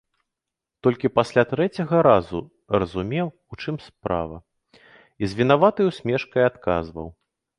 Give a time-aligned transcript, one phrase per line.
[0.85, 2.39] Толькі пасля трэцяга разу
[2.83, 4.37] разумеў, у чым справа,
[4.79, 7.07] і з вінаватай усмешкай адказваў.